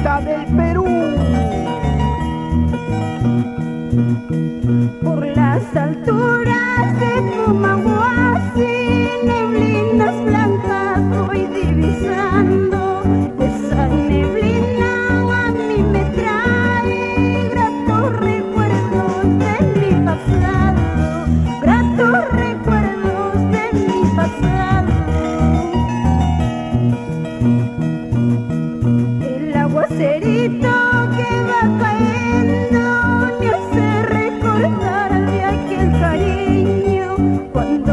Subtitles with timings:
[0.00, 0.86] Del Perú.
[5.04, 12.89] Por las alturas de Pumahuasi, neblinas blancas voy divisando.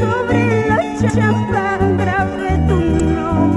[0.00, 0.78] sobre la
[1.14, 2.78] chamba grave tu
[3.14, 3.49] nombre.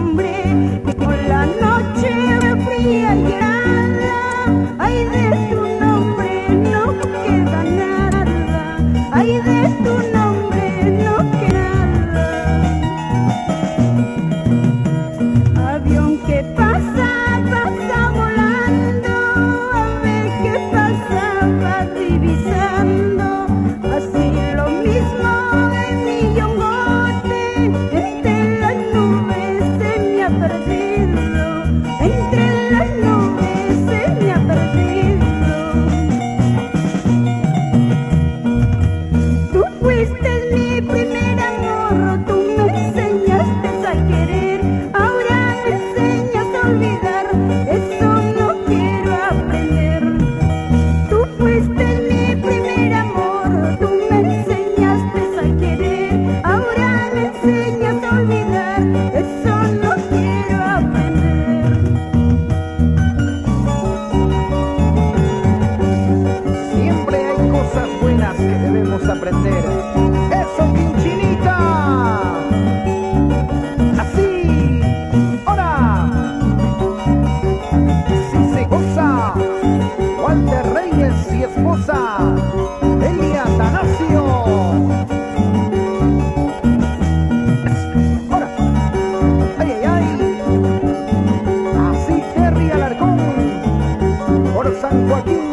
[95.25, 95.52] Woo!